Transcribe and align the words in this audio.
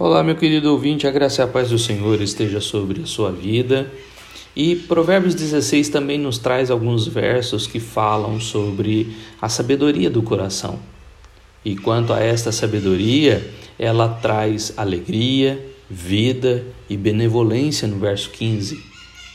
Olá, 0.00 0.22
meu 0.22 0.36
querido 0.36 0.70
ouvinte, 0.70 1.08
a 1.08 1.10
graça 1.10 1.42
e 1.42 1.44
a 1.44 1.48
paz 1.48 1.70
do 1.70 1.78
Senhor 1.78 2.22
esteja 2.22 2.60
sobre 2.60 3.02
a 3.02 3.04
sua 3.04 3.32
vida. 3.32 3.92
E 4.54 4.76
Provérbios 4.76 5.34
16 5.34 5.88
também 5.88 6.16
nos 6.16 6.38
traz 6.38 6.70
alguns 6.70 7.08
versos 7.08 7.66
que 7.66 7.80
falam 7.80 8.38
sobre 8.38 9.16
a 9.42 9.48
sabedoria 9.48 10.08
do 10.08 10.22
coração. 10.22 10.78
E 11.64 11.74
quanto 11.74 12.12
a 12.12 12.20
esta 12.20 12.52
sabedoria, 12.52 13.44
ela 13.76 14.08
traz 14.08 14.72
alegria, 14.76 15.60
vida 15.90 16.64
e 16.88 16.96
benevolência 16.96 17.88
no 17.88 17.98
verso 17.98 18.30
15. 18.30 18.80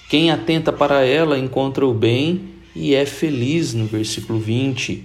Quem 0.10 0.32
atenta 0.32 0.72
para 0.72 1.04
ela 1.04 1.38
encontra 1.38 1.86
o 1.86 1.94
bem 1.94 2.54
e 2.74 2.96
é 2.96 3.06
feliz 3.06 3.74
no 3.74 3.86
versículo 3.86 4.40
20. 4.40 5.04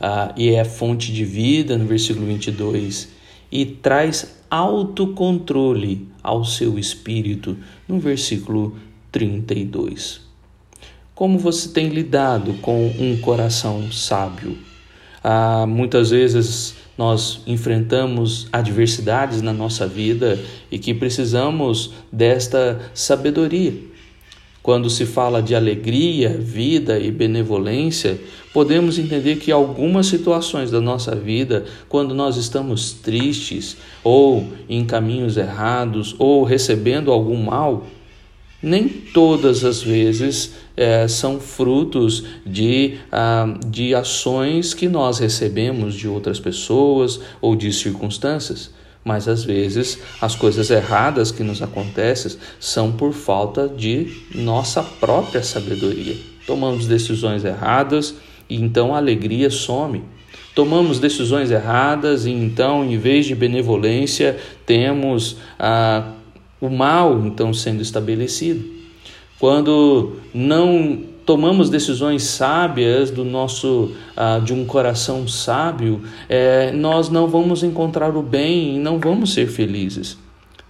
Ah, 0.00 0.32
e 0.34 0.48
é 0.48 0.64
fonte 0.64 1.12
de 1.12 1.26
vida 1.26 1.76
no 1.76 1.84
versículo 1.84 2.24
22 2.24 3.12
e 3.54 3.64
traz 3.64 4.42
autocontrole 4.54 6.06
ao 6.22 6.44
seu 6.44 6.78
espírito, 6.78 7.56
no 7.88 7.98
versículo 7.98 8.76
32. 9.10 10.20
Como 11.12 11.40
você 11.40 11.70
tem 11.70 11.88
lidado 11.88 12.54
com 12.62 12.86
um 12.86 13.16
coração 13.20 13.90
sábio? 13.90 14.56
Ah, 15.24 15.66
muitas 15.66 16.10
vezes 16.10 16.76
nós 16.96 17.42
enfrentamos 17.48 18.46
adversidades 18.52 19.42
na 19.42 19.52
nossa 19.52 19.88
vida 19.88 20.38
e 20.70 20.78
que 20.78 20.94
precisamos 20.94 21.92
desta 22.12 22.80
sabedoria 22.94 23.93
quando 24.64 24.88
se 24.88 25.04
fala 25.04 25.42
de 25.42 25.54
alegria, 25.54 26.30
vida 26.30 26.98
e 26.98 27.10
benevolência, 27.10 28.18
podemos 28.50 28.98
entender 28.98 29.36
que 29.36 29.52
algumas 29.52 30.06
situações 30.06 30.70
da 30.70 30.80
nossa 30.80 31.14
vida, 31.14 31.66
quando 31.86 32.14
nós 32.14 32.38
estamos 32.38 32.94
tristes 32.94 33.76
ou 34.02 34.48
em 34.66 34.82
caminhos 34.86 35.36
errados 35.36 36.16
ou 36.18 36.44
recebendo 36.44 37.12
algum 37.12 37.36
mal, 37.36 37.86
nem 38.62 38.88
todas 38.88 39.66
as 39.66 39.82
vezes 39.82 40.54
é, 40.74 41.06
são 41.08 41.38
frutos 41.38 42.24
de, 42.46 42.94
ah, 43.12 43.58
de 43.66 43.94
ações 43.94 44.72
que 44.72 44.88
nós 44.88 45.18
recebemos 45.18 45.94
de 45.94 46.08
outras 46.08 46.40
pessoas 46.40 47.20
ou 47.38 47.54
de 47.54 47.70
circunstâncias 47.70 48.70
mas 49.04 49.28
às 49.28 49.44
vezes 49.44 49.98
as 50.20 50.34
coisas 50.34 50.70
erradas 50.70 51.30
que 51.30 51.42
nos 51.42 51.60
acontecem 51.60 52.32
são 52.58 52.90
por 52.90 53.12
falta 53.12 53.68
de 53.68 54.22
nossa 54.34 54.82
própria 54.82 55.42
sabedoria. 55.42 56.16
Tomamos 56.46 56.86
decisões 56.86 57.44
erradas 57.44 58.14
e 58.48 58.56
então 58.56 58.94
a 58.94 58.98
alegria 58.98 59.50
some. 59.50 60.02
Tomamos 60.54 60.98
decisões 60.98 61.50
erradas 61.50 62.26
e 62.26 62.30
então, 62.30 62.84
em 62.84 62.96
vez 62.96 63.26
de 63.26 63.34
benevolência, 63.34 64.38
temos 64.64 65.36
ah, 65.58 66.12
o 66.60 66.68
mal 66.68 67.26
então 67.26 67.52
sendo 67.52 67.82
estabelecido. 67.82 68.64
Quando 69.38 70.16
não 70.32 71.13
tomamos 71.24 71.70
decisões 71.70 72.22
sábias 72.22 73.10
do 73.10 73.24
nosso 73.24 73.92
uh, 74.16 74.40
de 74.42 74.52
um 74.52 74.64
coração 74.64 75.26
sábio, 75.26 76.02
é, 76.28 76.70
nós 76.72 77.08
não 77.08 77.26
vamos 77.26 77.62
encontrar 77.62 78.14
o 78.16 78.22
bem 78.22 78.76
e 78.76 78.78
não 78.78 78.98
vamos 78.98 79.32
ser 79.32 79.48
felizes. 79.48 80.18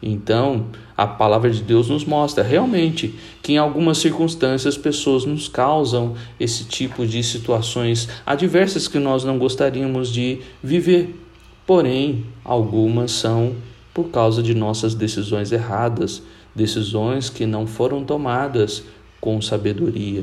Então, 0.00 0.66
a 0.96 1.06
palavra 1.06 1.50
de 1.50 1.62
Deus 1.62 1.88
nos 1.88 2.04
mostra 2.04 2.44
realmente 2.44 3.14
que 3.42 3.54
em 3.54 3.58
algumas 3.58 3.98
circunstâncias 3.98 4.76
pessoas 4.76 5.24
nos 5.24 5.48
causam 5.48 6.14
esse 6.38 6.64
tipo 6.64 7.06
de 7.06 7.22
situações 7.22 8.08
adversas 8.24 8.86
que 8.86 8.98
nós 8.98 9.24
não 9.24 9.38
gostaríamos 9.38 10.12
de 10.12 10.40
viver. 10.62 11.18
Porém, 11.66 12.26
algumas 12.44 13.12
são 13.12 13.54
por 13.94 14.10
causa 14.10 14.42
de 14.42 14.54
nossas 14.54 14.94
decisões 14.94 15.52
erradas, 15.52 16.22
decisões 16.54 17.30
que 17.30 17.46
não 17.46 17.66
foram 17.66 18.04
tomadas 18.04 18.84
com 19.20 19.40
sabedoria 19.40 20.22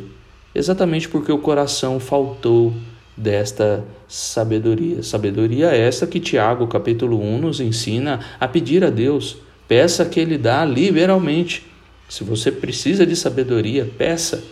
exatamente 0.53 1.07
porque 1.07 1.31
o 1.31 1.37
coração 1.37 1.99
faltou 1.99 2.73
desta 3.15 3.83
sabedoria. 4.07 5.03
Sabedoria 5.03 5.67
essa 5.67 6.07
que 6.07 6.19
Tiago, 6.19 6.67
capítulo 6.67 7.21
1, 7.21 7.37
nos 7.39 7.59
ensina 7.59 8.19
a 8.39 8.47
pedir 8.47 8.83
a 8.83 8.89
Deus. 8.89 9.37
Peça 9.67 10.05
que 10.05 10.19
Ele 10.19 10.37
dá 10.37 10.65
liberalmente. 10.65 11.65
Se 12.09 12.23
você 12.23 12.51
precisa 12.51 13.05
de 13.05 13.15
sabedoria, 13.15 13.89
peça, 13.97 14.43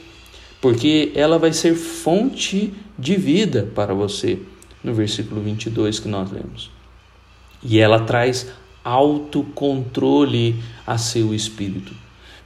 porque 0.62 1.12
ela 1.16 1.38
vai 1.38 1.52
ser 1.52 1.76
fonte 1.76 2.74
de 2.98 3.16
vida 3.16 3.70
para 3.76 3.94
você, 3.94 4.40
no 4.84 4.94
versículo 4.94 5.42
22 5.42 6.00
que 6.00 6.08
nós 6.08 6.32
lemos. 6.32 6.72
E 7.62 7.80
ela 7.80 8.00
traz 8.02 8.48
autocontrole 8.84 10.56
a 10.88 10.98
seu 10.98 11.34
espírito. 11.34 11.94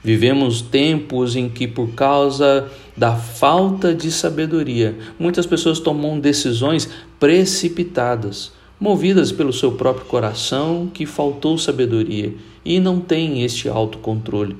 Vivemos 0.04 0.60
tempos 0.60 1.34
em 1.34 1.48
que, 1.48 1.66
por 1.66 1.94
causa 1.94 2.70
da 2.94 3.16
falta 3.16 3.94
de 3.94 4.12
sabedoria, 4.12 4.94
muitas 5.18 5.46
pessoas 5.46 5.80
tomam 5.80 6.20
decisões 6.20 6.90
precipitadas, 7.18 8.52
movidas 8.78 9.32
pelo 9.32 9.50
seu 9.50 9.72
próprio 9.72 10.04
coração 10.04 10.90
que 10.92 11.06
faltou 11.06 11.56
sabedoria 11.56 12.34
e 12.62 12.78
não 12.78 13.00
tem 13.00 13.44
este 13.44 13.66
autocontrole. 13.66 14.58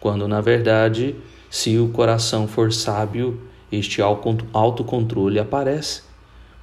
Quando, 0.00 0.26
na 0.26 0.40
verdade, 0.40 1.14
se 1.48 1.78
o 1.78 1.90
coração 1.90 2.48
for 2.48 2.72
sábio, 2.72 3.40
este 3.70 4.02
autocontrole 4.02 5.38
aparece. 5.38 6.02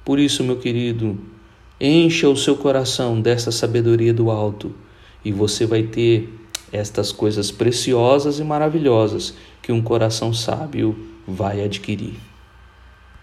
Por 0.04 0.18
isso, 0.18 0.44
meu 0.44 0.56
querido, 0.56 1.18
encha 1.80 2.28
o 2.28 2.36
seu 2.36 2.56
coração 2.56 3.18
dessa 3.22 3.50
sabedoria 3.50 4.12
do 4.12 4.30
alto 4.30 4.74
e 5.24 5.32
você 5.32 5.64
vai 5.64 5.84
ter 5.84 6.30
estas 6.72 7.12
coisas 7.12 7.50
preciosas 7.50 8.38
e 8.38 8.44
maravilhosas 8.44 9.34
que 9.62 9.72
um 9.72 9.82
coração 9.82 10.32
sábio 10.32 10.96
vai 11.26 11.62
adquirir. 11.62 12.14